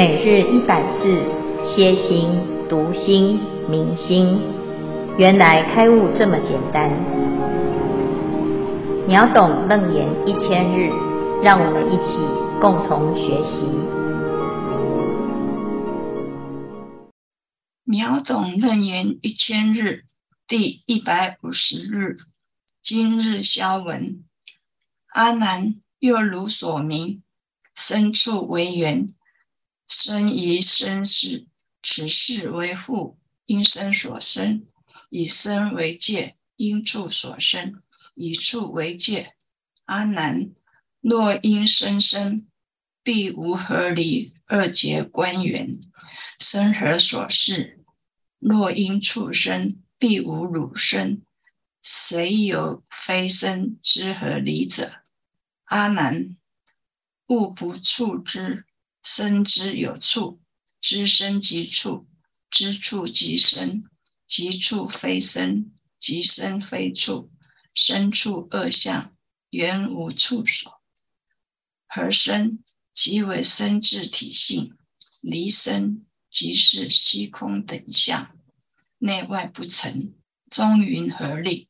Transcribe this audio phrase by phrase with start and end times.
[0.00, 1.02] 每日一百字，
[1.62, 2.30] 歇心、
[2.70, 4.40] 读心、明心，
[5.18, 6.88] 原来开悟这么简单。
[9.06, 10.88] 秒懂楞严一千日，
[11.42, 12.16] 让我们一起
[12.62, 13.60] 共同学习。
[17.84, 20.04] 秒懂楞严一千日，
[20.48, 22.16] 第一百五十日，
[22.80, 24.24] 今日消文。
[25.08, 27.22] 阿难，又如所明，
[27.74, 29.06] 身处为缘。
[29.92, 31.48] 生于生世，
[31.82, 34.62] 此世为父，因生所生；
[35.08, 37.72] 以身为界，因处所生；
[38.14, 39.34] 以处为界。
[39.86, 40.52] 阿难，
[41.00, 42.46] 若因身生，
[43.02, 45.80] 必无合离二劫关缘，
[46.38, 47.84] 身何所事？
[48.38, 51.22] 若因处生，必无汝身，
[51.82, 55.02] 谁有非身之合离者？
[55.64, 56.36] 阿难，
[57.26, 58.66] 物不触之。
[59.02, 60.40] 身之有处，
[60.80, 62.06] 知身即处，
[62.50, 63.84] 知处即身，
[64.26, 67.30] 即处非身，即身非处，
[67.74, 69.16] 身处二相，
[69.50, 70.82] 原无处所。
[71.86, 72.62] 合身
[72.92, 74.76] 即为身智体性，
[75.20, 78.36] 离身即是虚空等相，
[78.98, 80.14] 内外不成，
[80.48, 81.68] 终云何立？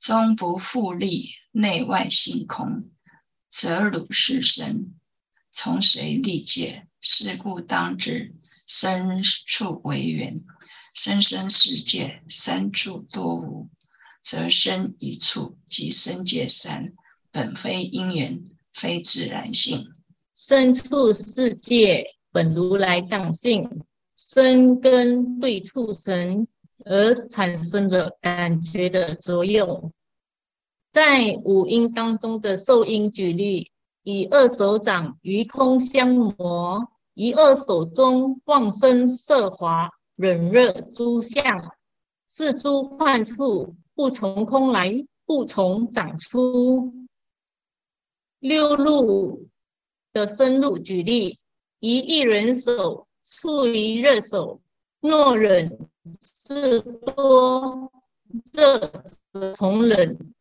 [0.00, 2.90] 终不复立，内外性空，
[3.50, 4.98] 则汝是身。
[5.54, 6.88] 从谁立界？
[7.00, 8.34] 是故当知，
[8.66, 10.42] 身处为缘，
[10.94, 13.68] 生生世界三处多无，
[14.22, 16.92] 则身一处即身界三，
[17.30, 19.86] 本非因缘，非自然性。
[20.34, 23.68] 身处世界本如来藏性，
[24.16, 26.48] 生根对触神
[26.84, 29.92] 而产生的感觉的作用，
[30.90, 33.70] 在五阴当中的受阴举例。
[34.04, 41.74] 以二手掌于空相摩，一二手中妄生色华忍热诸相，
[42.28, 44.92] 是诸幻处不从空来，
[45.24, 46.92] 不从掌出。
[48.40, 49.48] 六路
[50.12, 51.38] 的深入举例，
[51.80, 54.60] 以一人手触于热手，
[55.00, 55.78] 若忍
[56.46, 57.90] 是多
[58.52, 58.92] 热
[59.32, 60.34] 则从忍，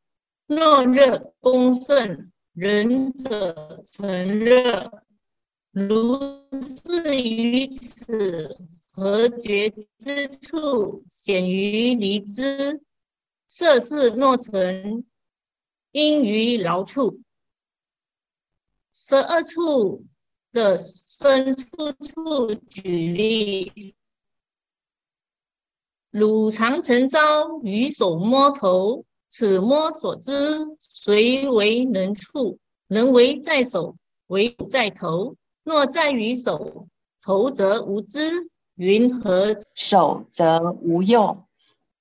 [0.47, 2.29] 若热功胜。
[2.53, 5.03] 仁者成热，
[5.71, 6.19] 如
[6.61, 8.55] 是于此
[8.91, 12.79] 何觉之处，显于离之。
[13.47, 15.03] 色是若成，
[15.91, 17.19] 因于劳处。
[18.93, 20.05] 十二处
[20.51, 23.95] 的深处处举例，
[26.11, 29.03] 汝常承招于手摸头。
[29.35, 30.31] 此摸所知，
[30.79, 32.59] 谁为能触？
[32.85, 33.95] 能为在手，
[34.27, 35.35] 为在头。
[35.63, 36.87] 若在于手，
[37.19, 39.57] 头则无知，云何？
[39.73, 41.47] 手则无用，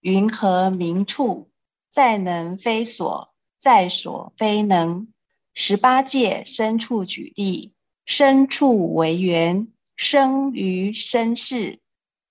[0.01, 1.49] 云何明触？
[1.89, 5.09] 在能非所，在所非能。
[5.55, 7.73] 十八界生处举例，
[8.05, 11.81] 身处为缘，生于身世，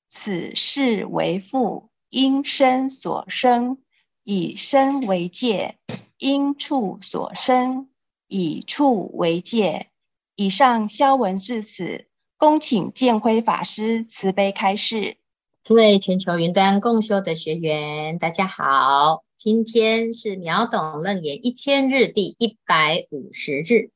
[0.10, 3.80] 此世为父，因身所生。
[4.24, 5.78] 以身为界，
[6.18, 7.88] 因处所生；
[8.28, 9.88] 以处为界。
[10.36, 15.18] 以上消文至此，恭请建辉法师慈悲开示。
[15.64, 23.92] 诸位全球云端共修的学员，大家好，今天是秒懂楞严一千日第一百五十日。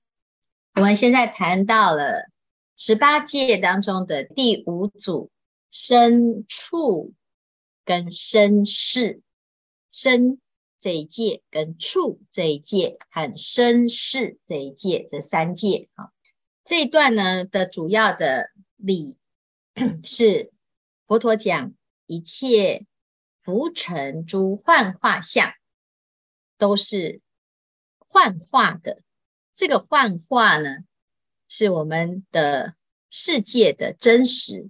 [0.75, 2.29] 我们现在谈到了
[2.75, 5.29] 十八界当中的第五组，
[5.71, 7.13] 身处
[7.83, 9.21] 跟身世。
[9.97, 10.41] 身
[10.77, 16.11] 这一界跟处这一界和身世这一界这三界啊，
[16.65, 19.17] 这一段呢的主要的理
[20.03, 20.51] 是
[21.07, 21.73] 佛陀讲
[22.07, 22.85] 一切
[23.41, 25.53] 浮尘诸幻化相
[26.57, 27.21] 都是
[27.97, 29.01] 幻化的，
[29.53, 30.79] 这个幻化呢
[31.47, 32.75] 是我们的
[33.09, 34.69] 世界的真实，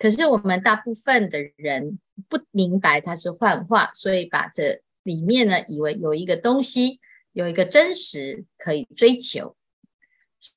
[0.00, 2.00] 可是我们大部分的人。
[2.28, 7.00] 不明白它是幻化，所以把这里面呢，以为有一个东西，
[7.32, 9.56] 有一个真实可以追求。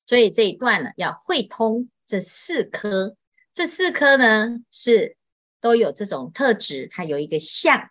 [0.06, 3.16] 所以这一段呢，要会通这四科，
[3.54, 5.18] 这四科呢是
[5.60, 7.90] 都有这种特质，它有一个相，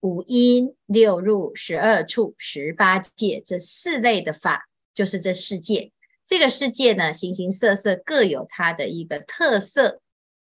[0.00, 5.92] 五阴六入十二处十八界这四类的法，就是这世界。
[6.26, 10.00] 这个世界呢，形形色色，各有它的一个特色。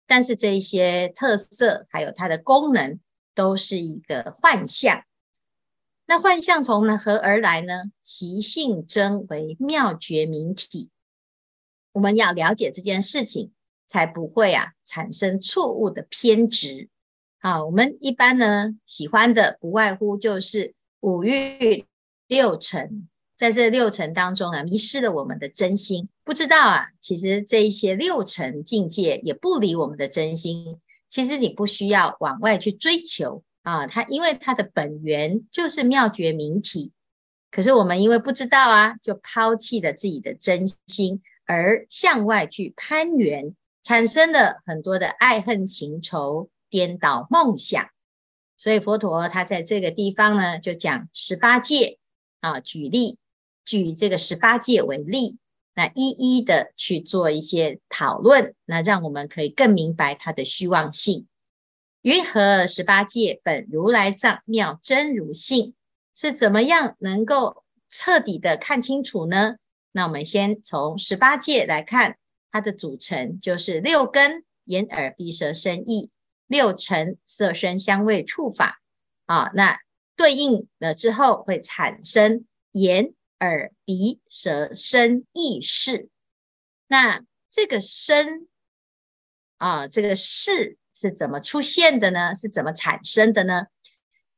[0.05, 2.99] 但是这些特色还有它的功能，
[3.33, 5.03] 都是一个幻象。
[6.05, 7.85] 那幻象从何而来呢？
[8.01, 10.89] 其性真为妙觉明体。
[11.93, 13.53] 我们要了解这件事情，
[13.87, 16.89] 才不会啊产生错误的偏执。
[17.39, 21.85] 好，我们一般呢喜欢的不外乎就是五欲
[22.27, 26.09] 六尘，在这六尘当中啊，迷失了我们的真心。
[26.23, 30.79] 不知道啊，其实这一些六尘境界也不离我们的真心。
[31.09, 36.91] 其实你不需要往外去追求啊，它因为它的本源就是妙觉明体。
[37.51, 46.49] 可是我们因为不知道啊，就抛弃了自己的真心，而向外去攀缘，产生了很多的爱恨情仇。
[46.69, 47.91] 颠倒梦想，
[48.57, 51.99] 所以佛陀他在这个地方呢，就讲十八界
[52.39, 53.19] 啊，举例，
[53.65, 55.37] 举这个十八界为例，
[55.75, 61.27] 那一一的去做一些讨论，那让我们可以更明白它的虚妄性。
[62.01, 65.73] 云何十八界本如来藏妙真如性？
[66.15, 69.55] 是怎么样能够彻底的看清楚呢？
[69.91, 72.17] 那我们先从十八界来看，
[72.51, 76.09] 它的组成就是六根：眼、耳、鼻、舌、身、意。
[76.45, 78.81] 六尘色声香味触法
[79.25, 79.79] 啊，那
[80.15, 86.07] 对应了之后会产生眼耳鼻舌身意识。
[86.87, 88.47] 那这个身
[89.57, 92.33] 啊，这个识是怎么出现的呢？
[92.35, 93.65] 是怎么产生的呢？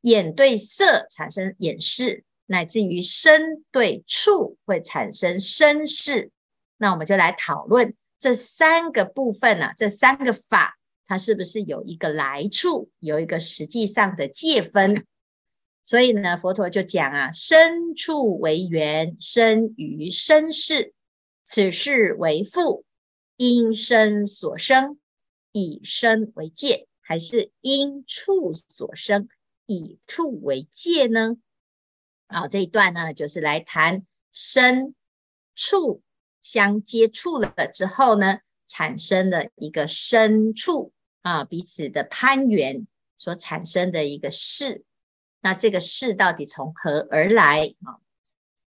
[0.02, 6.32] 眼对色产生眼视，乃至于身对触会产生身识。
[6.78, 10.78] 那我们就来讨论这三个部分呢、这三个法。
[11.08, 15.06] 它是不是有一个来处，有一个实际上的界分？
[15.86, 20.94] 所以呢，佛陀就讲啊，身处为缘，生于身世，
[21.44, 22.84] 此识为父，
[23.38, 25.00] 因身所生，
[25.52, 29.30] 以身为界，还是因处所生，
[29.68, 31.38] 以处为界呢？
[32.28, 34.96] 好，这一段呢，就是来谈身
[35.56, 36.02] 处
[36.42, 40.92] 相接触了之后呢，产生了一个身处。
[41.22, 42.86] 啊，彼此的攀缘
[43.18, 44.84] 所产生的一个事，
[45.46, 48.02] 那这个事到底从何而来啊？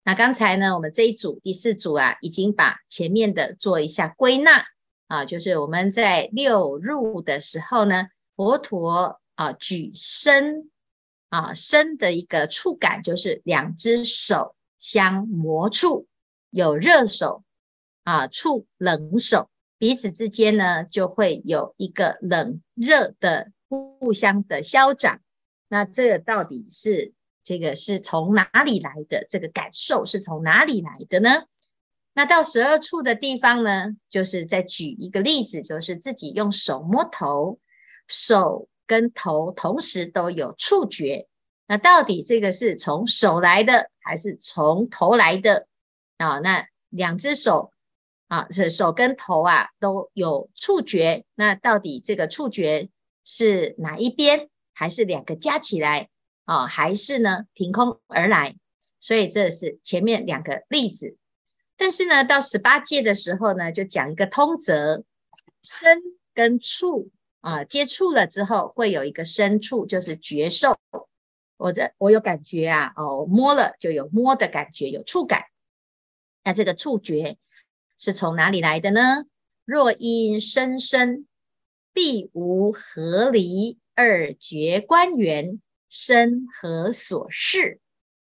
[0.03, 4.65] 那刚才呢，我们这一组第四组啊，已经把前面的做一下归纳
[5.05, 10.71] 啊，就是我们在六入的时候呢，佛陀啊举身
[11.29, 16.07] 啊身的一个触感，就是两只手相摩触，
[16.49, 17.43] 有热手
[18.03, 19.47] 啊触冷手。
[19.77, 25.19] 彼此之间呢，就会有一个冷热的互相的消长。
[25.67, 27.13] 那这到底是
[27.43, 29.25] 这个是从哪里来的？
[29.29, 31.43] 这个感受是从哪里来的呢？
[32.13, 37.59] 那到十二处的地方呢，就是再举一个例子，就是自己用手摸头，
[38.07, 41.27] 手跟头同时都有触觉。
[41.67, 45.67] 那到底这个是从手来的，还是从头来的？
[46.17, 47.71] 啊，那两只手。
[48.29, 52.89] 啊，是手跟头啊都有触觉，那到底这个触觉
[53.23, 56.09] 是哪一边，还是两个加起来
[56.45, 58.55] 啊，还是呢凭空而来？
[58.99, 61.17] 所以这是前面两个例子。
[61.77, 65.03] 但是呢，到十八界的时候呢，就讲一个通则，
[65.61, 66.01] 身
[66.33, 67.09] 跟触
[67.41, 70.79] 啊接触了之后，会有一个身触，就是觉受。
[71.57, 75.45] 我这我有感觉啊，哦，摸了就有摸的感觉，有触感。
[76.43, 77.37] 那这个触觉。
[77.95, 79.25] 是从哪里来的呢？
[79.63, 81.25] 若因身生，
[81.93, 87.79] 必无合离二觉观缘，身何所事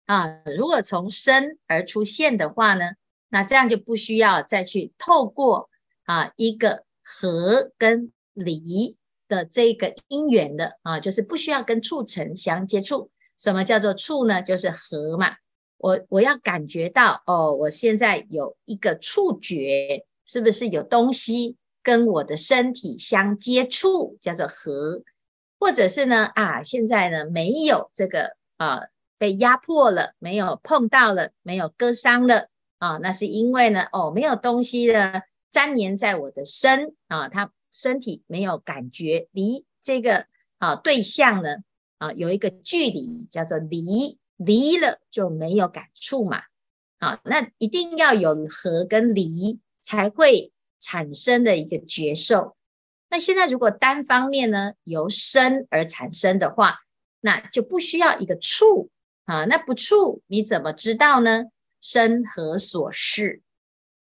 [0.05, 0.41] 啊？
[0.57, 2.91] 如果从身而出现的话呢，
[3.29, 5.69] 那这样就不需要再去透过
[6.03, 8.97] 啊一个合跟离
[9.27, 13.11] 的这个因缘的啊，就是不需要跟触尘相接触。
[13.37, 14.41] 什么叫做触呢？
[14.41, 15.35] 就是合嘛。
[15.77, 25.03] 我我要感觉到哦，我现在有一个触觉，是不是有东西跟我的身体相接触，叫做合？
[25.59, 28.83] 或者是呢啊，现在呢没有这个啊
[29.17, 32.47] 被压迫了，没有碰到了，没有割伤了
[32.77, 40.25] 啊，那是因为呢哦没有东西呢粘黏在我的身啊，他身体没有感觉离这个
[40.57, 41.57] 啊对象呢
[41.97, 44.17] 啊有一个距离，叫做离。
[44.41, 46.43] 离了就没有感触嘛，
[46.99, 52.55] 啊，那一定要有合跟离才会产生的一个觉受。
[53.09, 56.79] 那现在如果单方面呢由身而产生的话，
[57.21, 58.89] 那就不需要一个触
[59.25, 61.45] 啊，那不触你怎么知道呢？
[61.81, 63.41] 身何所识？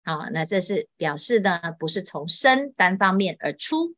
[0.04, 3.96] 啊，那这是表示呢不是从身单方面而出。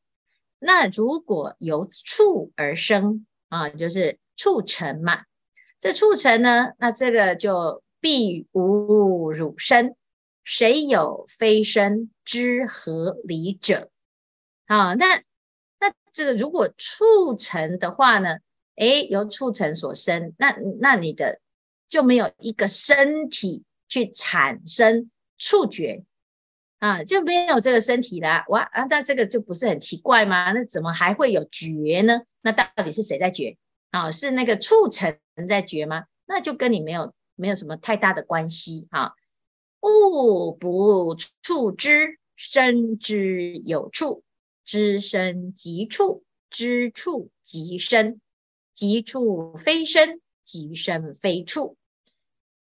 [0.60, 5.24] 那如果由触而生啊，就是促成嘛。
[5.80, 9.96] 这促成呢，那这个就必无汝身
[10.44, 13.90] 谁有非身之合离者？
[14.74, 15.22] 啊，那
[15.80, 18.38] 那这个如果促成的话呢？
[18.78, 21.40] 诶，由促成所生，那那你的
[21.88, 26.04] 就没有一个身体去产生触觉
[26.80, 28.44] 啊，就没有这个身体了。
[28.48, 30.52] 哇啊，那这个就不是很奇怪吗？
[30.54, 32.24] 那怎么还会有觉呢？
[32.42, 33.56] 那到底是谁在觉
[33.92, 34.10] 啊？
[34.10, 35.16] 是那个促成
[35.48, 36.06] 在觉吗？
[36.26, 39.12] 那就跟你没有没有什么太大的关系啊。
[39.82, 44.24] 物不触之，身之有处，
[44.66, 48.22] 知身即处，知处即身，
[48.74, 51.78] 即处非身，即身非处。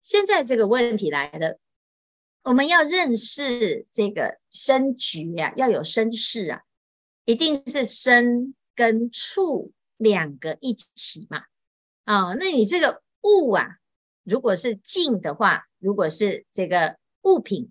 [0.02, 1.58] 现在这个问题来了，
[2.42, 6.62] 我们要认识这个身觉呀、啊，要有身识啊，
[7.24, 11.44] 一定是身跟处两个一起嘛。
[12.04, 13.76] 啊、哦，那你这个物啊，
[14.24, 16.98] 如果是静的话，如果是这个。
[17.22, 17.70] 物品，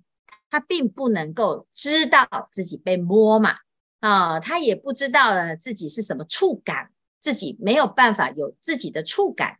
[0.51, 3.55] 它并不能够知道自己被摸嘛，
[3.99, 9.59] 啊，他也不知道自己是什么触感，自己没有办法有自己的触感，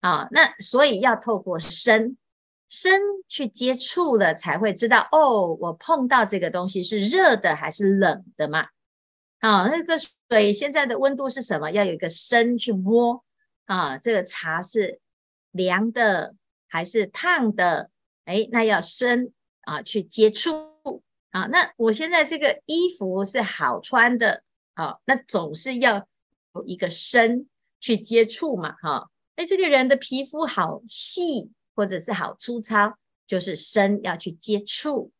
[0.00, 2.16] 啊，那所以要透过身，
[2.68, 8.68] 身去接触了，才会知道哦，我碰到这个东西是热的还是冷的嘛，
[9.38, 9.96] 啊，那个
[10.28, 11.70] 水现在的温度是什么？
[11.70, 13.24] 要有一个身去摸，
[13.66, 15.00] 啊，这个茶是
[15.52, 16.34] 凉的
[16.66, 17.90] 还是烫的？
[18.24, 21.02] 哎，那要身啊去接触
[21.32, 21.46] 啊。
[21.46, 26.06] 那我现在这个衣服是好穿的，好、那总是要
[26.54, 27.48] 有一个身
[27.80, 29.06] 去接触嘛，哈、啊。
[29.34, 32.96] 哎，这个人的皮肤好细或者是好粗糙，
[33.26, 35.10] 就是身要去接触。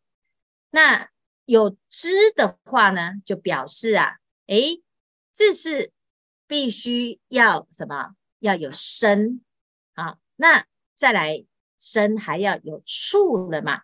[0.70, 1.10] 那
[1.44, 4.78] 有知的话呢，就表示啊，哎，
[5.32, 5.90] 这是
[6.46, 8.14] 必须要什么？
[8.38, 9.42] 要有身
[9.94, 10.18] 啊。
[10.36, 10.64] 那
[10.96, 11.44] 再来。
[11.84, 13.82] 身还要有处了嘛？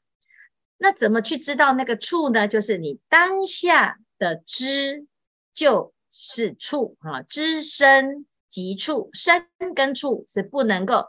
[0.78, 2.48] 那怎么去知道那个处呢？
[2.48, 5.06] 就是你当下的知
[5.52, 11.06] 就是处啊，知身即处，身跟处是不能够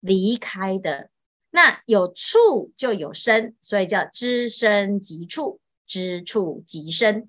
[0.00, 1.10] 离开的。
[1.50, 7.28] 那有处就有身，所以叫知身即处，知处即身。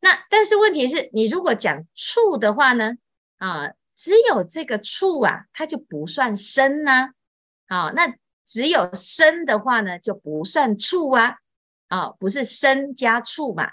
[0.00, 2.94] 那但是问题是你如果讲处的话呢？
[3.36, 7.12] 啊，只有这个处啊，它就不算身呐、
[7.66, 7.84] 啊。
[7.84, 8.14] 好，那
[8.50, 11.36] 只有身的话呢，就不算处啊，
[11.86, 13.70] 啊，不是身加处嘛，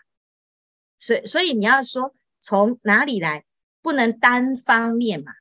[1.00, 3.44] 所以所以你要说从哪里来，
[3.82, 5.32] 不能单方面嘛，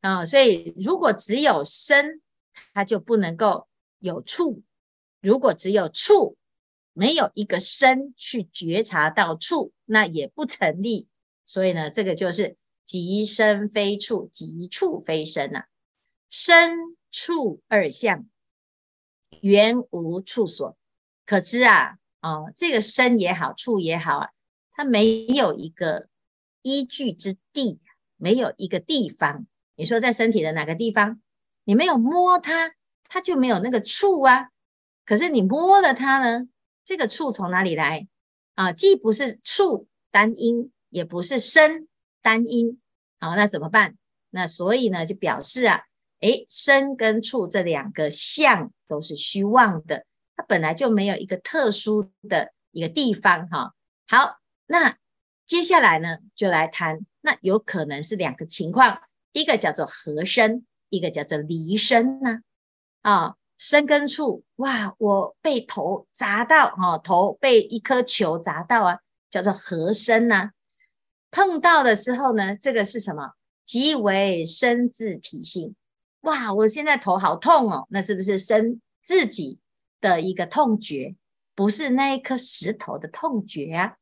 [0.00, 2.20] 啊，所以如果只有身，
[2.74, 3.68] 它就不能够
[4.00, 4.60] 有处；
[5.20, 6.36] 如果只有处，
[6.92, 11.06] 没有一个身去觉察到处，那也不成立。
[11.46, 15.68] 所以呢，这个就是即身非处，即处非身啊，
[16.28, 16.96] 身。
[17.12, 18.29] 处二相，
[19.40, 20.76] 原无处所。
[21.26, 24.28] 可知啊，哦，这个身也好，处也好啊，
[24.72, 26.08] 它没有一个
[26.62, 27.80] 依据之地，
[28.16, 29.46] 没有一个地方。
[29.76, 31.20] 你说在身体的哪个地方？
[31.64, 32.74] 你没有摸它，
[33.08, 34.48] 它就没有那个处啊。
[35.04, 36.48] 可是你摸了它呢，
[36.84, 38.08] 这个处从哪里来
[38.54, 38.72] 啊？
[38.72, 41.88] 既不是处单音，也不是身
[42.22, 42.80] 单音。
[43.20, 43.96] 好，那怎么办？
[44.30, 45.82] 那所以呢，就表示啊。
[46.20, 50.04] 诶，身跟处这两个相都是虚妄的，
[50.34, 53.72] 它本来就没有一个特殊的一个地方哈。
[54.08, 54.96] 好，那
[55.46, 62.40] 接下来呢，就来谈，那有可能是两个情况，一个叫做合身，一个叫做离身呢。
[63.02, 68.98] 啊，生根处，哇，我被头砸到，哈，头被一颗球砸到啊，
[69.30, 70.50] 叫做合身呐。
[71.30, 73.34] 碰到了之后呢，这个是什么？
[73.64, 75.76] 即为身自体性。
[76.22, 79.58] 哇，我现在头好痛哦，那是不是身自己
[80.02, 81.16] 的一个痛觉，
[81.54, 83.96] 不是那一颗石头的痛觉啊？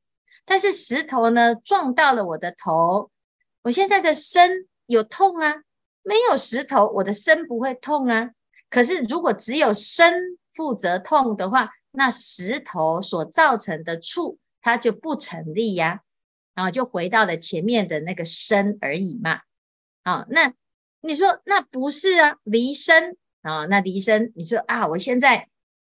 [0.45, 3.11] 但是石头呢，撞到了我的头，
[3.63, 5.63] 我现在的身有痛啊？
[6.03, 8.31] 没有石头，我的身不会痛啊。
[8.69, 16.01] 可是如果只有身负责痛的话，那石头所造成的处，它就不成立呀。
[16.55, 19.43] 然后就回到了前面的那个身而已嘛。
[20.03, 20.53] 啊，那。
[21.01, 25.49] 你说那不是啊，离身啊，那离身，你说啊，我现在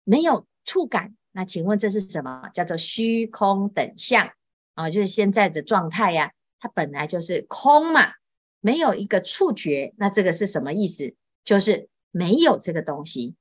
[0.03, 2.51] 没有触感，那请问这是什么？
[2.53, 4.29] 叫做虚空等相
[4.75, 8.15] 啊，就是现在的状态呀，它本来就是空嘛，
[8.61, 11.15] 没有一个触觉，那这个是什么意思？
[11.45, 13.37] 就是没有这个东西，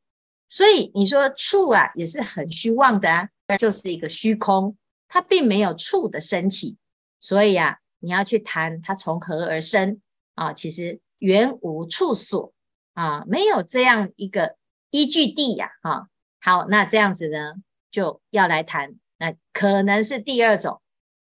[0.48, 6.78] 所以你说触啊，也是很虚妄的啊，就是一个虚空，它并没有触的升起，
[7.20, 10.00] 所以啊，你要去谈它从何而生
[10.36, 11.02] 啊，其实。
[11.19, 12.53] 原无处所。
[12.93, 14.55] 啊，没有这样一个
[14.89, 16.07] 依据地呀，啊，
[16.41, 17.53] 好，那这样子呢，
[17.91, 20.81] 就要来谈，那可能是第二种，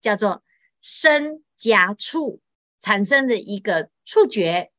[0.01, 0.43] 叫做
[0.81, 2.41] 身加触
[2.81, 4.71] 产生的一个触觉，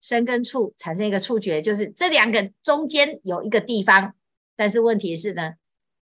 [0.00, 4.14] 身跟触产生一个触觉，就是这两个中间有一个地方，
[4.56, 5.52] 但是问题是呢，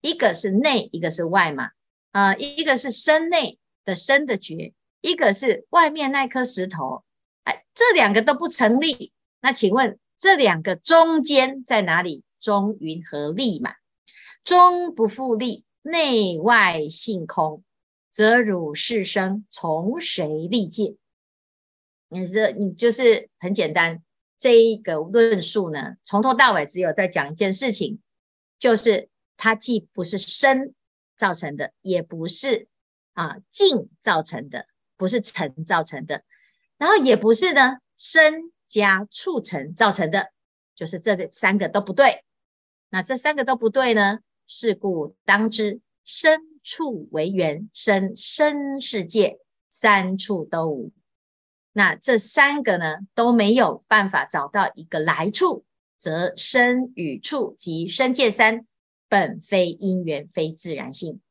[0.02, 1.70] 一个是内，一个是外嘛，
[2.14, 7.04] 啊、一个是身内的身的觉，一个是外面那颗石头，
[7.74, 12.24] 这两个都不成立，那请问这两个中间在哪里？
[12.40, 13.74] 中云何立嘛？
[14.44, 17.64] 中不复立，内外性空，
[18.12, 20.96] 则汝是生从谁立界？
[22.08, 24.02] 你这你就是很简单，
[24.38, 28.00] 这一个论述呢，从头到尾只有在讲一件事情，
[28.58, 30.74] 就是它既不是身
[31.18, 32.68] 造成的，也不是
[33.14, 34.66] 啊境造成的，
[34.96, 36.24] 不是尘造成的，
[36.80, 40.32] 然后也不是呢身加触尘造成的，
[40.74, 42.24] 就是这三个都不对。
[42.90, 44.20] 那这三个都不对呢？
[44.48, 49.38] 是故当知身触为缘，生身世界，
[49.70, 50.92] 三处都无。
[51.72, 55.66] 那这三个呢都没有办法找到一个来处，
[56.00, 58.66] 则身与处及身界三
[59.08, 61.22] 本非因缘，非自然性。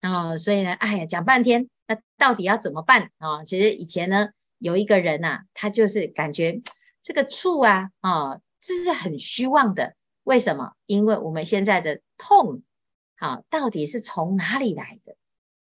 [0.00, 3.44] 哦，所以呢，哎呀，讲半天，那到底要怎么办啊？
[3.44, 4.28] 其实以前呢，
[4.58, 6.60] 有一个人呐，啊，他就是感觉
[7.02, 9.96] 这个醋啊，哦，这是很虚妄的。
[10.22, 10.74] 为什么？
[10.86, 12.62] 因为我们现在的痛，
[13.16, 15.16] 好，到底是从哪里来的？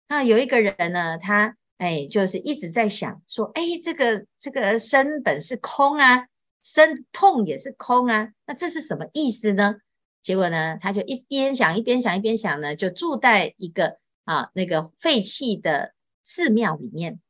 [0.07, 6.27] 那有一个人呢，他哎，就是一直在想说，哎，这个这个身本是空啊，
[6.63, 9.77] 身痛也是空啊，那这是什么意思呢？
[10.23, 17.21] 结果呢，他就一边想一边想一边想呢，就住在一个啊那个废弃的寺庙里面。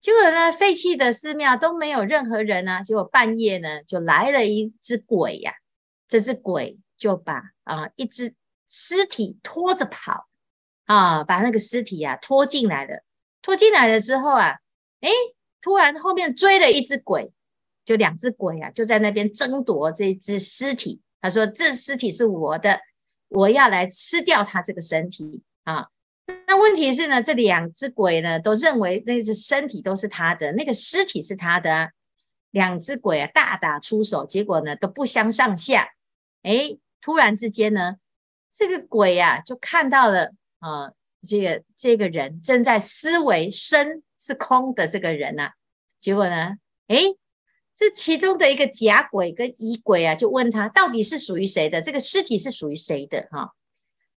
[0.00, 5.54] 结果呢，废弃的寺庙都没有任何人啊，结果半夜呢，就来了一只鬼呀、啊。
[6.08, 8.34] 这只鬼就把啊一只
[8.68, 10.26] 尸体拖着跑
[10.86, 13.04] 啊，把那个尸体啊拖进来了。
[13.42, 14.58] 拖进来了之后啊，
[15.00, 15.10] 诶，
[15.60, 17.32] 突然后面追了一只鬼，
[17.84, 21.00] 就两只鬼啊就在那边争夺这只尸体。
[21.20, 22.80] 他说：“这尸体是我的，
[23.28, 25.88] 我要来吃掉他这个身体啊。”
[26.46, 31.88] 那问题是呢，这两只鬼呢都认为那只身体都是他的，那个尸体是他的啊。
[32.52, 35.90] 两只鬼啊大打出手，结果呢都不相上下。
[36.42, 37.94] 哎，突然之间呢，
[38.50, 45.52] 这个鬼呀，就看到了啊、呃，这个这个人正在思维身是空的这个人呐、啊。
[46.00, 46.56] 结果呢，
[46.88, 47.04] 哎，
[47.78, 51.80] 这其中的一个假鬼跟乙鬼啊，就问他到底是属于谁的？
[51.80, 53.28] 这个尸体是属于谁的？
[53.30, 53.52] 哈、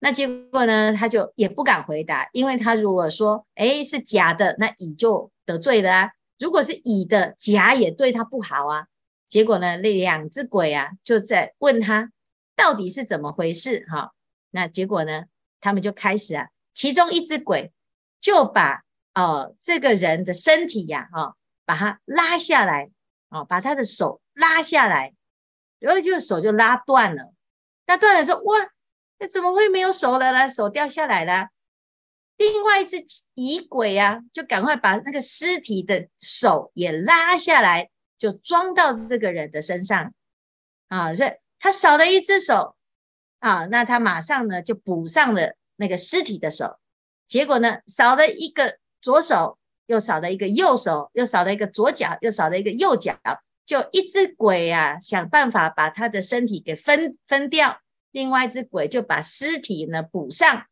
[0.02, 6.10] 那结果呢，他就也不敢回答，因为他如果说哎是假的，那乙就得罪了啊。
[6.38, 8.86] 如果是乙的，甲也对他不好啊。
[9.28, 12.10] 结果呢，那两只鬼啊，就在问他
[12.56, 14.12] 到底是怎么回事哈。
[14.50, 15.24] 那结果呢，
[15.60, 17.70] 他们就开始啊，其中一只鬼
[18.20, 18.82] 就把
[19.12, 21.36] 呃这个人的身体呀，哈，
[21.66, 22.90] 把他拉下来，
[23.28, 25.14] 哦，把他的手拉下来，
[25.78, 27.34] 然后就手就拉断了。
[27.86, 28.56] 那断了之后，哇，
[29.20, 30.48] 那怎么会没有手了呢？
[30.48, 31.50] 手掉下来了。
[32.36, 33.04] 另外一只
[33.34, 37.90] 疑鬼啊，就赶快把那个尸体的手也拉下来。
[38.18, 40.12] 就装到这个人的身上
[40.88, 42.76] 啊，这他少了一只手
[43.38, 46.78] 啊，那他马上呢就补上了那个尸体的手，
[47.26, 49.56] 结果呢少了一个左手，
[49.86, 53.18] 又少了一个右手，又少了一个左脚，又少了一个右脚，
[53.64, 57.80] 就一只鬼啊想办法把他的身体给分分掉，
[58.12, 60.66] 另外一只鬼就把尸体呢补上，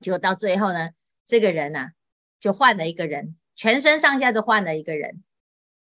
[0.00, 0.90] 结果到最后呢，
[1.26, 1.92] 这个人啊
[2.40, 5.22] 就换了一个人，全身上下都换了一个人。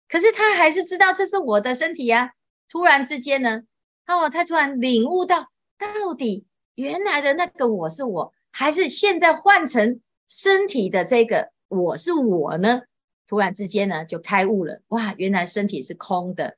[0.07, 2.29] 可是他还是知道这是我的身体呀、啊。
[2.69, 3.63] 突然之间呢，
[4.07, 12.81] 哦，他突然领悟到，到底原来的那个我是我，还是现在换成身体的这个我是我呢？
[13.27, 14.81] 突然之间呢，就开悟了。
[14.89, 16.57] 哇，原来身体是空的。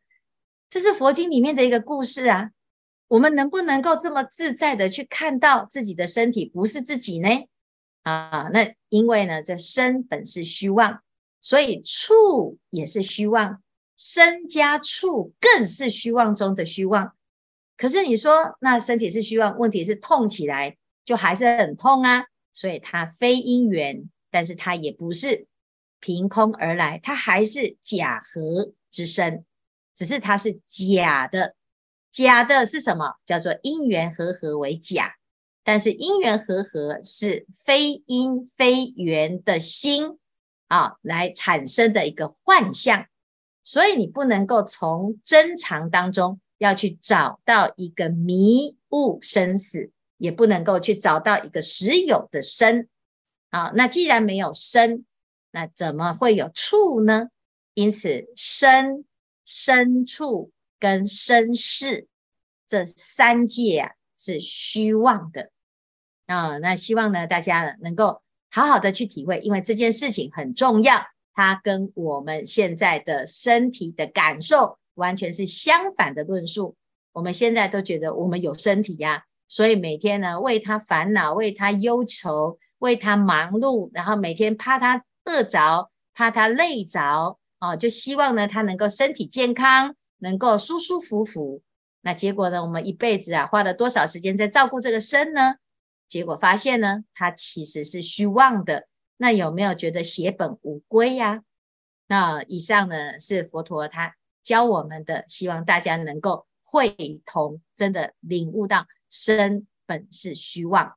[0.70, 2.52] 这是佛经里面的一个故事啊。
[3.08, 7.30] 我们能不能够这么自在的去看到自己的身体不是自己呢？
[8.04, 11.02] 啊，那因为呢，这身本是虚妄。
[11.42, 13.62] 所以处也是虚妄，
[13.98, 17.14] 身加处更是虚妄中的虚妄。
[17.78, 22.26] 可是你说那身体是虚妄，问题是痛起来就还是很痛啊。
[22.54, 25.46] 所以它非因缘，但是它也不是
[26.00, 29.46] 凭空而来，它还是假合之身，
[29.96, 31.56] 只是它是假的。
[32.26, 33.18] 假的是什么？
[33.28, 35.18] 叫做因缘和合为假，
[35.64, 40.18] 但是因缘和合是非因非缘的心。
[40.68, 43.06] 啊，来产生的一个幻象，
[43.64, 52.90] 所以你不能够从真常当中要去找到一个迷悟生死，也不能够去找到一个实有的身。
[53.52, 55.06] 啊，那既然没有身，
[55.52, 57.30] 那怎么会有处呢？
[57.76, 59.06] 因此，身、
[59.46, 62.08] 身处跟身世
[62.68, 65.52] 这三界啊是虚妄的
[66.26, 66.58] 啊。
[66.58, 71.02] 那希望呢，大家呢能够好好的去体会，因为这件事情很重要，
[71.34, 76.76] 它跟我们现在的身体的感受完全是相反的论述。
[77.14, 82.60] 我们现在都觉得我们有身体呀，所以每天呢为他烦恼，为他忧愁。
[82.80, 91.62] 为他忙碌，然后每天怕他饿着，怕他累着，哦，就希望呢他能够身体健康，能够舒舒服服。
[92.02, 95.56] 那结果呢，我们一辈子啊，花了多少时间在照顾这个身呢？
[96.08, 98.88] 结果发现呢，它其实是虚妄的。
[99.18, 101.42] 那有没有觉得血本无归呀？
[102.08, 110.94] 那以上呢是佛陀他教我们的，希望大家能够会同，真的领悟到身本是虚妄。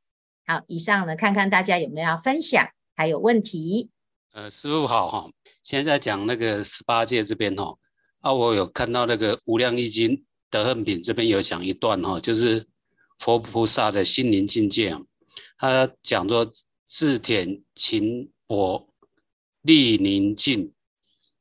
[0.46, 3.90] 好，以上呢，看看大家有没有要分享，还有问题。
[4.32, 5.30] 呃，师父好哈，
[5.64, 7.74] 现在讲那个十八界这边哈，
[8.20, 10.10] 啊，我有看到那个《无量义经》
[10.50, 12.66] 德行品这边有讲一段哈，就是
[13.18, 14.94] 佛菩萨的心灵境界，
[15.56, 16.52] 他讲说
[16.86, 18.92] 自恬情薄，
[19.62, 20.72] 力宁静，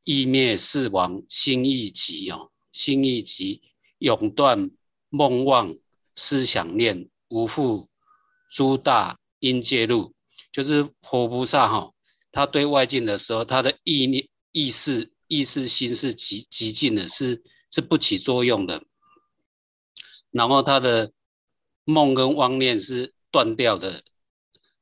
[0.06, 3.62] 意灭四亡，心意急哦，心意急，
[3.98, 4.72] 永断
[5.10, 5.76] 梦妄
[6.16, 7.90] 思想念，无复。
[8.52, 10.12] 诸大因介入，
[10.52, 11.92] 就是佛菩萨哈，
[12.32, 18.84] 他对外境的时候，他的意念、意识、意识心是极极静的，是是不起作用的。
[20.32, 21.14] 然后他的
[21.86, 24.04] 梦跟妄念是断掉的。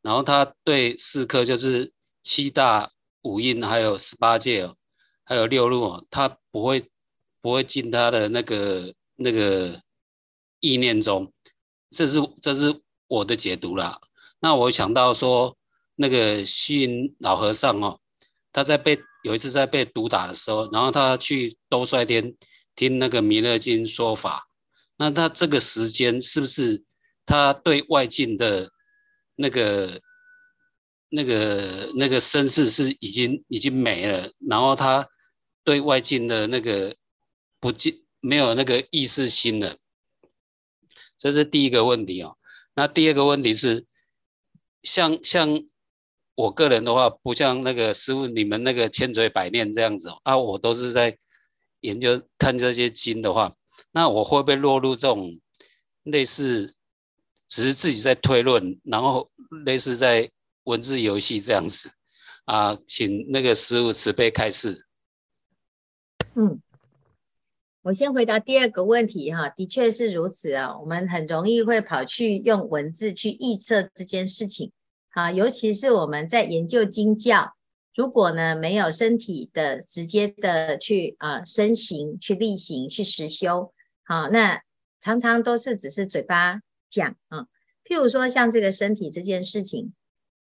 [0.01, 4.73] 然后他对四科，就是七大五阴，还有十八界，
[5.23, 6.89] 还有六路哦，他不会
[7.41, 9.79] 不会进他的那个那个
[10.59, 11.31] 意念中。
[11.91, 12.81] 这是这是。
[13.09, 14.01] 我的解读啦，
[14.41, 15.57] 那我想到说，
[15.95, 18.01] 那个虚云老和尚哦，
[18.51, 22.33] 他在被有一次在被毒打的时候，然后他去兜率天
[22.75, 24.47] 听那个弥勒经说法，
[24.97, 26.81] 那他这个时间是不是
[27.25, 28.71] 他对外境的
[29.35, 30.01] 那个
[31.09, 35.07] 那个那个身世是已经已经没了，然后他
[35.63, 36.95] 对外境的那个
[37.59, 39.77] 不进没有那个意识心了，
[41.17, 42.37] 这是第一个问题哦。
[42.75, 43.85] 那第二个问题是，
[44.83, 45.63] 像像
[46.37, 51.17] 我个人的话，不像那个师傅你们那个千锤百炼这样子啊，我都是在
[51.79, 53.55] 研究看这些经的话，
[53.91, 55.31] 那我会不会落入这种
[56.03, 56.75] 类似
[57.47, 59.31] 只是自己在推论，然后
[59.65, 60.29] 类似在
[60.65, 61.89] 文字游戏这样子
[62.45, 62.77] 啊？
[62.85, 64.85] 请那个师傅慈悲开示。
[66.35, 66.61] 嗯。
[67.81, 70.77] 我先回答第二个问题哈，的确是如此啊。
[70.77, 74.73] 我们很容易会跑去用文字去臆测这件事情，
[75.17, 77.55] 啊，尤其是我们在研究经教，
[77.95, 84.61] 如果呢没有身体的直接的去啊身行、去力行、去实修，好，那
[84.99, 87.47] 常常都是只是嘴巴讲啊。
[87.83, 89.91] 譬如说像这个身体这件事情，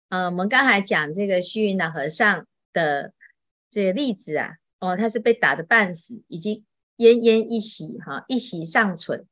[0.10, 3.14] 呃，我们刚才讲这个虚云老和尚的
[3.72, 6.64] 这个例子啊，哦，他是被打得半死，已经。
[6.98, 9.26] 奄奄一息，哈，一息尚存，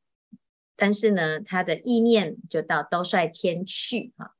[0.75, 4.35] 但是呢，他的意念就到兜率天去，哈。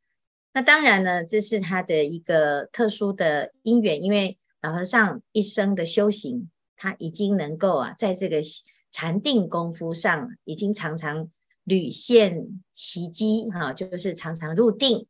[0.54, 8.42] 那当然呢，这是他的一个特殊的因缘，因为老和尚一生的修行，他已经能够啊，在这个
[8.92, 11.30] 禅定功夫上，已经常常
[11.64, 15.08] 屡现奇迹，哈，就是常常入定。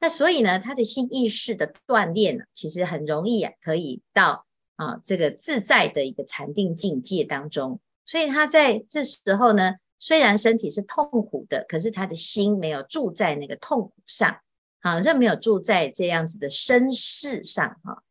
[0.00, 4.46] 那所以呢，他的心意识的锻炼，其实很容易啊，可以到。
[4.76, 14.38] 啊，这个自在的一个禅定境界当中，所以他在这时候呢，虽然身体是痛苦的，可是他的心没有住在那个痛苦上，
[14.80, 18.02] 好像没有住在这样子的身世上，哈，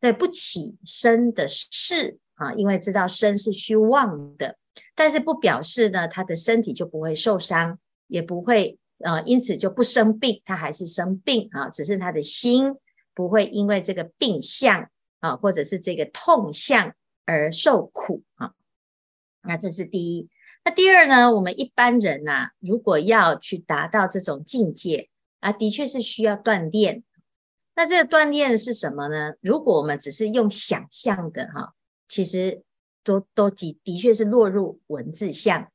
[0.00, 4.56] 对，不起身的事啊，因为知道身是虚妄的，
[4.94, 12.74] 但是不表示呢，他的身体就不会受伤，也不会呃，因此就不生病，他还是生病啊，只是他的心
[13.14, 14.90] 不会因为这个病相。
[15.20, 16.94] 啊，或者是这个痛相
[17.26, 18.54] 而受苦啊，
[19.42, 20.30] 那这是第一。
[20.64, 21.34] 那第二呢？
[21.34, 25.09] 我们一般人呐、啊，如果要去达到这种境界
[25.40, 27.02] 啊，的确是需要锻炼。
[27.74, 29.34] 那这个锻炼是什么呢？
[29.40, 31.74] 如果我们只是用想象的哈，
[32.08, 32.62] 其实
[33.02, 35.70] 都都的的确是落入文字相。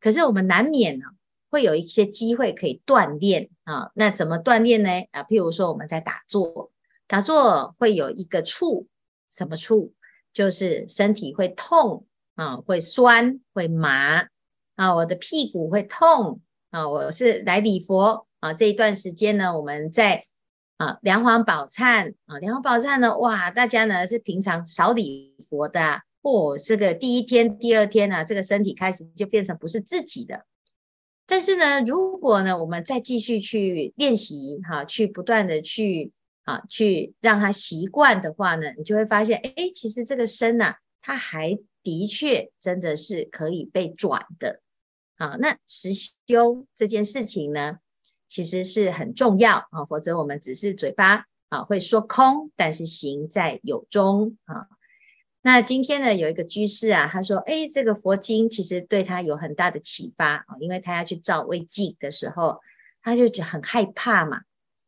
[0.00, 1.06] 可是我们难免呢，
[1.50, 3.90] 会有一些机会可以锻炼啊。
[3.94, 4.90] 那怎么锻炼呢？
[5.12, 6.70] 啊，譬如说我们在打坐。
[7.06, 8.88] 打坐会有一个触，
[9.30, 9.94] 什么触？
[10.32, 14.26] 就是身体会痛啊，会酸，会麻
[14.74, 18.52] 啊，我的屁股会痛啊，我是来礼佛啊。
[18.52, 20.26] 这一段时间呢，我们在
[20.76, 30.44] 啊梁皇宝忏啊，梁皇宝忏呢，哇，大家呢是平常少礼佛的啊，哦，这个第一天、第二天呢，啊，这个身体开始就变成不是自己的。
[31.26, 44.60] 但是呢，如果呢，我们再继续去练习哈，去不断的去啊，去让他习惯的话呢，你就会发现，哎，其实这个身呐，啊，它还的确真的是可以被转的。
[45.16, 45.90] 啊，那实
[46.26, 47.78] 修这件事情呢，
[48.34, 54.66] 其实是很重要啊，否则我们只是嘴巴啊会说空，但是行在有中啊。
[55.42, 62.58] 那今天呢，有一个居士啊，他说，哎，这个佛经其实对他有很大的启发啊，因为他要去照胃镜的时候，
[63.04, 64.40] 他就觉得很害怕嘛。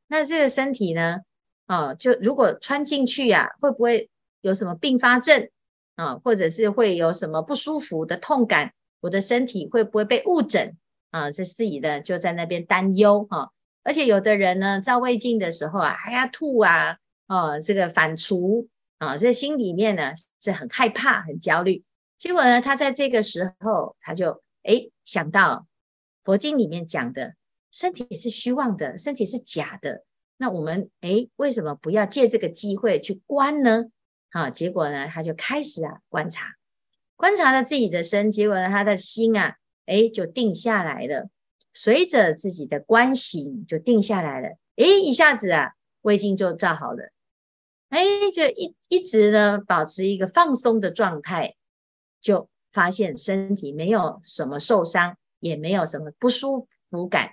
[0.09, 1.19] 那这个身体呢，
[1.67, 5.49] 啊，就如果穿进去呀，会不会有什么并发症
[5.95, 8.73] 啊，或者是会有什么不舒服的痛感？
[9.03, 10.77] 我的身体会不会被误诊
[11.17, 11.31] 啊？
[11.31, 13.49] 这自己的就在那边担忧哈、啊。
[13.83, 16.99] 而且有的人呢，照胃镜的时候啊，还要吐啊，
[17.29, 18.67] 哦、啊，这个反刍
[18.99, 21.85] 啊，这心里面呢是很害怕、很焦虑。
[22.19, 25.67] 结果呢，他在这个时候，他就诶想到
[26.25, 27.35] 佛经里面讲的，
[27.71, 30.05] 身体是虚妄的，身体是假的。
[30.39, 33.85] 那我们诶为什么不要借这个机会去观呢？
[34.31, 36.55] 啊，结果呢，他就开始啊观察。
[37.15, 41.29] 观察了自己的身，结果呢，他的心啊，诶，就定下来了。
[41.73, 44.57] 随着自己的观行，就定下来了。
[44.77, 45.73] 诶，一下子啊，
[46.03, 47.13] 胃镜就照好了。
[47.91, 51.55] 诶，就一一直呢，保持一个放松的状态，
[52.21, 57.33] 就发现身体没有什么受伤，也没有什么不舒服感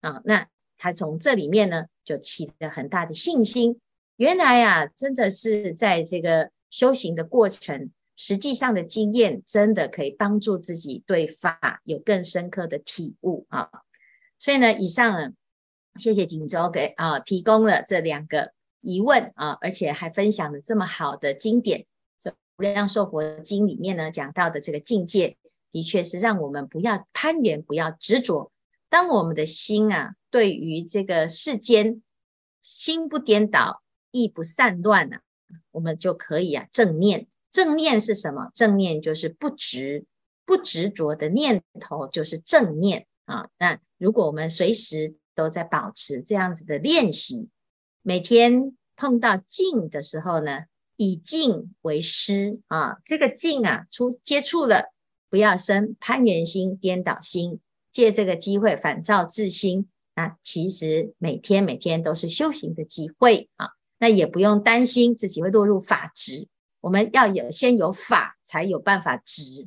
[0.00, 0.20] 啊。
[0.24, 3.80] 那他从这里面呢，就起了很大的信心。
[4.16, 7.90] 原来啊，真的是在这个修行的过程。
[8.16, 13.68] 实际上的经验真的可以帮助自己对法有更深刻的体悟啊！
[14.38, 15.32] 所以呢，以上呢，
[15.98, 21.86] 谢谢锦州给啊提供了这两个疑问啊，而且还分享了这么好的经典，
[22.20, 25.36] 这《无量寿佛经》里面呢讲到的这个境界，
[25.72, 28.52] 的确是让我们不要攀缘，不要执着。
[28.88, 32.00] 当我们的心啊，对于这个世间
[32.62, 35.22] 心不颠倒，意不散乱呢、啊，
[35.72, 37.26] 我们就可以啊正念。
[37.54, 38.50] 正念是什么？
[38.52, 40.04] 正念就是不执、
[40.44, 43.48] 不执着的念头，就是正念啊。
[43.60, 47.48] 那如果我们随时都在保持这样子的练习，
[48.02, 50.64] 每天碰到静的时候呢，
[50.96, 52.96] 以静为师啊。
[53.04, 54.92] 这个静啊，出接触了，
[55.30, 57.60] 不要生攀缘心、颠倒心，
[57.92, 59.88] 借这个机会反照自心。
[60.16, 63.70] 那其实每天每天都是修行的机会啊。
[64.00, 66.48] 那也不用担心自己会落入法执。
[66.84, 69.66] 我们要有先有法，才有办法执。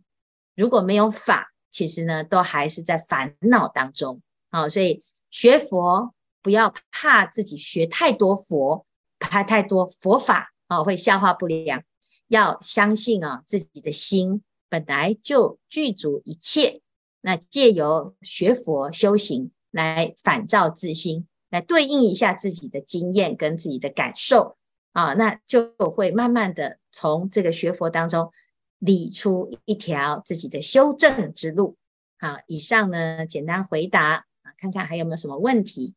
[0.56, 4.22] 如果没有法，其实呢，都还是在烦恼当中。
[4.50, 8.86] 啊，所以学佛不要怕自己学太多佛，
[9.18, 11.84] 怕太多佛法啊，会消化不良。
[12.28, 16.82] 要相信啊，自己的心本来就具足一切。
[17.22, 24.57] 那借由学佛修行来反照自心，来对应一下自己的经验跟自己的感受。
[24.98, 28.32] 啊，那就会慢慢的从这个学佛当中
[28.80, 31.76] 理出一条自己的修正之路。
[32.20, 35.94] 好，以上呢简单回答啊，看看还有没有什么问题。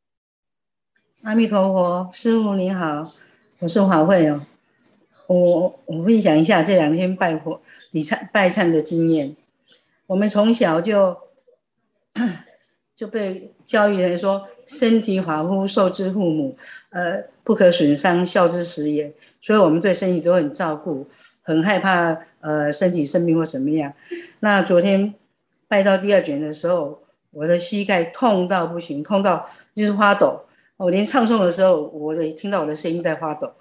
[1.23, 3.11] 阿弥陀佛，师父你好，
[3.61, 4.45] 我是华慧哦。
[5.29, 7.59] 我我分享一下这两天拜佛
[7.93, 9.35] 礼忏拜忏的经验。
[10.09, 11.17] 我们从小就
[12.95, 14.47] 就被教育人说，
[14.79, 16.57] 身体发肤受之父母，
[16.91, 17.23] 呃。
[17.43, 19.13] 不可损伤，孝之始也。
[19.41, 21.05] 所以，我们对身体都很照顾，
[21.43, 23.93] 很害怕呃身体生病或怎么样。
[24.39, 25.13] 那昨天
[25.67, 27.03] 拜到第二卷的时候，
[27.33, 30.41] 我的膝盖痛到不行，痛到就是发抖。
[30.77, 33.53] 我连唱诵的时候，我的听到我的声音在发抖。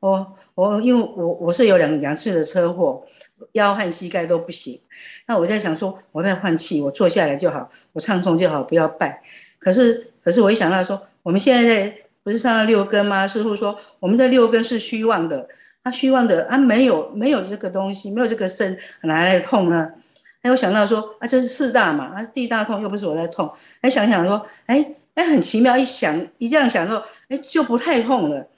[0.00, 3.04] 我我因为我我是有两两次的车祸，
[3.52, 4.80] 腰和膝盖都不行。
[5.26, 9.22] 那我在想说，我不要换气，我坐下来就好，我唱诵就好，不要拜。
[9.64, 11.98] 可是可是我一想到说，我们现在在。
[12.24, 13.26] 不是上了六根吗？
[13.26, 15.46] 师父说，我们这六根是虚妄的，
[15.82, 19.92] 他、虚妄的，啊，没有没有这个东西，没有这个身，哪来的痛呢？
[20.40, 28.48] 哎，我想到说，啊，这是四大嘛，啊，地大痛又不是我在痛，哎，想想说，哎哎，很奇妙，一想一这样想说，哎，就不太痛了，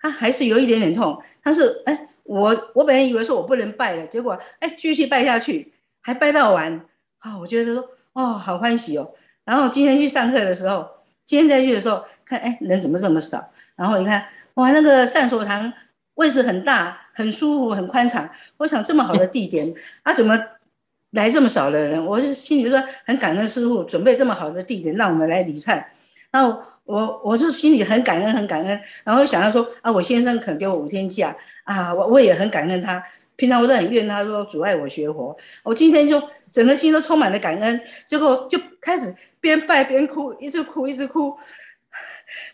[0.00, 6.84] 他、还是有一点点痛，但是哎，我我本来以为说我不能拜了，结果哎，继续拜下去，还拜到完，
[7.20, 9.14] 啊、我觉得说，哦，好欢喜哦。
[9.44, 10.88] 然后今天去上课的时候，
[11.24, 12.04] 今天再去的时候。
[12.24, 13.50] 看，哎，人怎么这么少？
[13.76, 14.24] 然后一看，
[14.54, 15.70] 哇，那个善所堂
[16.14, 18.26] 位置很大，很舒服，很宽敞。
[18.58, 20.38] 我想这么好的地点，啊，怎么
[21.10, 25.82] 来这么少的人，我就心里就说很感恩师父准备这么好的地点让我们来礼忏。
[26.30, 33.02] 然后我我就心里很感恩很感恩，然后想到说啊，我先生肯给我五天假啊，我我也很感恩他。
[33.34, 41.36] 平常我都很怨他说阻碍我学佛，我今天就整个心都充满了感恩，结果就开始边拜边哭，一直哭一直哭，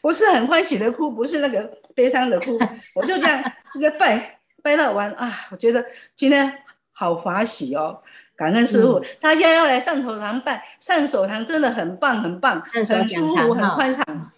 [0.01, 1.63] 不是很欢喜的哭，不是那个
[1.95, 2.59] 悲伤的哭，
[2.97, 3.41] 我就这样
[3.77, 5.85] 一个拜拜到完啊，我觉得
[6.17, 6.53] 今天
[6.91, 8.03] 好法喜哦。
[8.35, 14.31] 感恩师父，大家、嗯、要来善手堂拜善手堂，真的很棒，很棒，很舒服，很宽敞。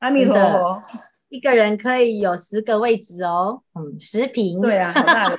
[0.00, 0.82] 阿弥陀佛，
[1.30, 4.60] 一个人可以有十个位置哦，嗯，十平。
[4.60, 5.36] 对啊，好大的。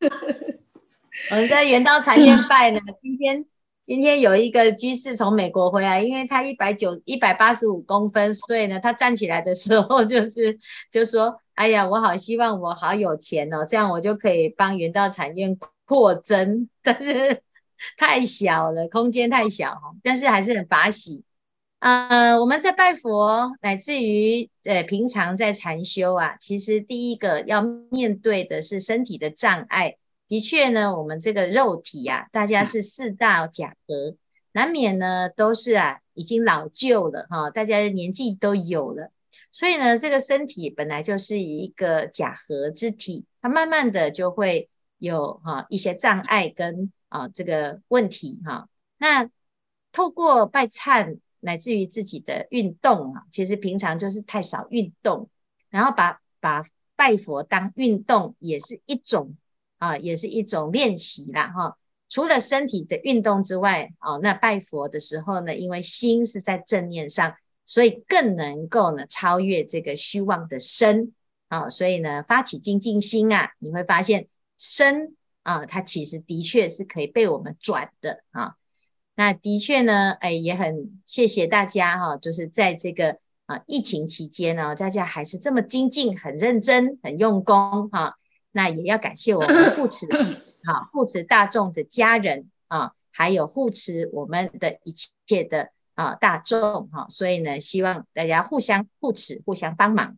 [1.32, 3.42] 我们在圆道禅院拜呢，今天
[3.86, 10.58] 今天有一个居士从美国回来，因为他一百九一百八十五公分，所以呢，他站起来的时候就是
[10.90, 17.40] 就说：“哎呀，我好希望我好有钱哦，这样我就可以帮圆道禅院扩增，但是。”
[17.98, 21.22] 太小了，空间太小，但是还是很法喜。
[21.80, 29.96] 呃，我们在拜佛，乃至于呃平常在禅修啊，其实第一个要面对的是身体的障碍。
[30.28, 34.16] 的确呢，我们这个肉体啊，大家是四大假合，
[34.52, 39.10] 难免呢都是啊已经老旧了哈，大家的年纪都有了，
[39.50, 46.92] 所以呢，这个身体本来就是一个假合之体，它慢慢的就会有哈一些障碍跟。
[47.08, 49.30] 啊，这个问题哈、啊，那
[49.92, 55.30] 透过拜忏乃至于自己的运动啊，其实平常就是太少运动，
[55.70, 56.64] 然后把把
[56.96, 59.36] 拜佛当运动也是一种
[59.78, 61.76] 啊，也是一种练习啦哈、
[62.08, 67.34] 除了身体的运动之外，哦、啊，那拜佛的时候呢，因为心是在正念上，
[67.64, 71.12] 所以更能够呢超越这个虚妄的身
[71.48, 75.14] 啊，所以呢发起精进心啊，你会发现身。
[75.46, 78.56] 啊，它其实的确是可以被我们转的啊。
[79.14, 88.16] 那的确呢，哎，也很谢谢大家哈、就是在这个啊疫情期间呢，大家还是这么精进、很认真、很用功哈、
[88.56, 90.06] 那也要感谢我们护持
[90.64, 94.92] 啊，护持大众的家人啊，还有护持我们的一
[95.26, 97.06] 切的啊大众哈、啊。
[97.08, 100.16] 所以呢，希望大家互相护持、互相帮忙。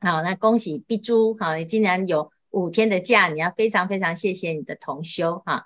[0.00, 2.30] 好，那恭喜碧珠哈，你竟然有。
[2.50, 5.64] 五天的假，你要非常非常谢谢你的同修哈。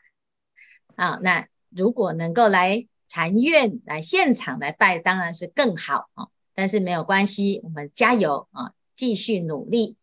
[0.96, 6.27] 啊，那如果能够来禅院来现场来拜，当然是更好啊。
[6.57, 9.96] 但是没有关系，我们加油啊，继续努力。